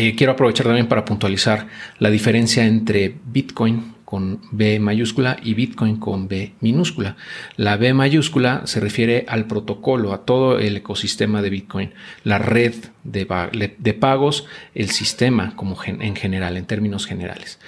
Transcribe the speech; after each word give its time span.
Eh, 0.00 0.14
quiero 0.14 0.30
aprovechar 0.30 0.64
también 0.64 0.86
para 0.86 1.04
puntualizar 1.04 1.66
la 1.98 2.08
diferencia 2.08 2.64
entre 2.64 3.16
Bitcoin 3.26 3.94
con 4.04 4.40
B 4.52 4.78
mayúscula 4.78 5.38
y 5.42 5.54
Bitcoin 5.54 5.96
con 5.96 6.28
B 6.28 6.52
minúscula. 6.60 7.16
La 7.56 7.76
B 7.76 7.92
mayúscula 7.94 8.62
se 8.66 8.78
refiere 8.78 9.24
al 9.26 9.46
protocolo, 9.46 10.12
a 10.12 10.24
todo 10.24 10.60
el 10.60 10.76
ecosistema 10.76 11.42
de 11.42 11.50
Bitcoin, 11.50 11.94
la 12.22 12.38
red 12.38 12.74
de, 13.02 13.26
pagos, 13.94 14.46
el 14.72 14.90
sistema 14.90 15.56
como 15.56 15.76
en 15.84 16.14
general, 16.14 16.56
en 16.56 16.66
términos 16.66 17.04
generales. 17.04 17.58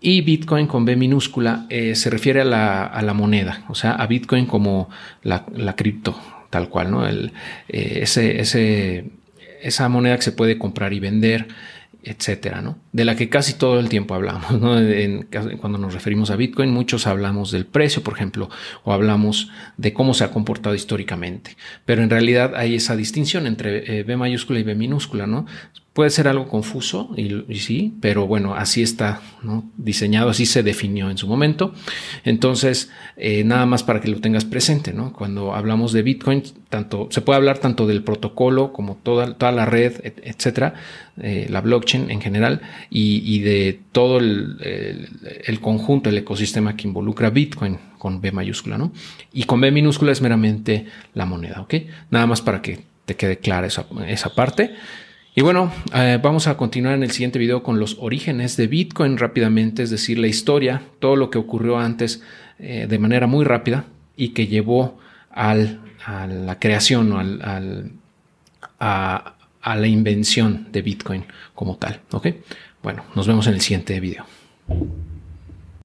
Y 0.00 0.20
Bitcoin 0.20 0.68
con 0.68 0.84
B 0.84 0.94
minúscula 0.94 1.66
eh, 1.70 1.96
se 1.96 2.08
refiere 2.08 2.42
a 2.42 2.44
la, 2.44 3.14
moneda, 3.14 3.64
o 3.68 3.74
sea, 3.74 3.94
a 3.94 4.06
Bitcoin 4.06 4.46
como 4.46 4.90
la, 5.24 5.44
cripto, 5.74 6.16
tal 6.50 6.68
cual, 6.68 6.92
¿no? 6.92 7.08
El, 7.08 7.32
eh, 7.68 7.98
ese, 8.02 8.40
ese, 8.40 9.06
esa 9.62 9.88
moneda 9.88 10.16
que 10.16 10.22
se 10.22 10.32
puede 10.32 10.58
comprar 10.58 10.92
y 10.92 11.00
vender 11.00 11.48
etcétera, 12.02 12.62
¿no? 12.62 12.78
De 12.92 13.04
la 13.04 13.14
que 13.14 13.28
casi 13.28 13.54
todo 13.54 13.78
el 13.78 13.88
tiempo 13.88 14.14
hablamos, 14.14 14.52
¿no? 14.60 14.76
cuando 15.60 15.78
nos 15.78 15.92
referimos 15.92 16.30
a 16.30 16.36
Bitcoin, 16.36 16.70
muchos 16.70 17.06
hablamos 17.06 17.50
del 17.50 17.66
precio, 17.66 18.02
por 18.02 18.14
ejemplo, 18.14 18.48
o 18.84 18.92
hablamos 18.92 19.50
de 19.76 19.92
cómo 19.92 20.14
se 20.14 20.24
ha 20.24 20.30
comportado 20.30 20.74
históricamente. 20.74 21.56
Pero 21.84 22.02
en 22.02 22.10
realidad 22.10 22.54
hay 22.56 22.74
esa 22.74 22.96
distinción 22.96 23.46
entre 23.46 24.00
eh, 24.00 24.02
B 24.02 24.16
mayúscula 24.16 24.60
y 24.60 24.62
B 24.62 24.74
minúscula, 24.74 25.26
¿no? 25.26 25.46
Puede 26.00 26.08
ser 26.08 26.28
algo 26.28 26.48
confuso, 26.48 27.10
y, 27.14 27.56
sí, 27.56 27.92
pero 28.00 28.26
bueno, 28.26 28.54
así 28.54 28.80
está 28.80 29.20
diseñado, 29.76 30.30
así 30.30 30.46
se 30.46 30.62
definió 30.62 31.10
en 31.10 31.18
su 31.18 31.26
momento. 31.26 31.74
Entonces, 32.24 32.90
eh, 33.18 33.44
nada 33.44 33.66
más 33.66 33.82
para 33.82 34.00
que 34.00 34.08
lo 34.08 34.18
tengas 34.18 34.46
presente, 34.46 34.94
¿no? 34.94 35.12
Cuando 35.12 35.54
hablamos 35.54 35.92
de 35.92 36.00
Bitcoin, 36.00 36.42
tanto, 36.70 37.08
se 37.10 37.20
puede 37.20 37.36
hablar 37.36 37.58
tanto 37.58 37.86
del 37.86 38.02
protocolo 38.02 38.72
como 38.72 38.96
toda, 38.96 39.34
toda 39.34 39.52
la 39.52 39.66
red, 39.66 39.92
etcétera, 40.02 40.72
eh, 41.20 41.48
la 41.50 41.60
blockchain 41.60 42.10
en 42.10 42.22
general, 42.22 42.62
y, 42.88 43.40
de 43.40 43.78
todo 43.92 44.20
el, 44.20 45.58
conjunto, 45.60 46.08
el 46.08 46.16
ecosistema 46.16 46.76
que 46.76 46.88
involucra 46.88 47.28
Bitcoin 47.28 47.76
con 47.98 48.22
B 48.22 48.32
mayúscula, 48.32 48.78
¿no? 48.78 48.90
Y 49.34 49.42
con 49.42 49.60
B 49.60 49.70
minúscula 49.70 50.12
es 50.12 50.22
meramente 50.22 50.86
la 51.12 51.26
moneda, 51.26 51.60
¿ok? 51.60 51.74
Nada 52.10 52.26
más 52.26 52.40
para 52.40 52.62
que 52.62 52.84
te 53.04 53.16
quede 53.16 53.36
clara 53.36 53.66
esa, 53.66 53.84
esa 54.08 54.34
parte. 54.34 54.76
Y 55.34 55.42
bueno, 55.42 55.72
eh, 55.94 56.18
vamos 56.20 56.48
a 56.48 56.56
continuar 56.56 56.94
en 56.94 57.04
el 57.04 57.12
siguiente 57.12 57.38
video 57.38 57.62
con 57.62 57.78
los 57.78 57.96
orígenes 58.00 58.56
de 58.56 58.66
Bitcoin 58.66 59.16
rápidamente, 59.16 59.84
es 59.84 59.90
decir, 59.90 60.18
la 60.18 60.26
historia, 60.26 60.82
todo 60.98 61.14
lo 61.14 61.30
que 61.30 61.38
ocurrió 61.38 61.78
antes 61.78 62.22
eh, 62.58 62.86
de 62.88 62.98
manera 62.98 63.28
muy 63.28 63.44
rápida 63.44 63.84
y 64.16 64.30
que 64.30 64.48
llevó 64.48 64.98
a 65.30 65.54
la 65.54 66.58
creación 66.58 67.12
o 67.12 67.20
a, 68.80 69.34
a, 69.62 69.76
la 69.76 69.86
invención 69.86 70.66
de 70.72 70.82
Bitcoin 70.82 71.24
como 71.54 71.76
tal. 71.76 72.00
¿ok? 72.10 72.26
Bueno, 72.82 73.04
nos 73.14 73.28
vemos 73.28 73.46
en 73.46 73.54
el 73.54 73.60
siguiente 73.60 74.00
video. 74.00 74.26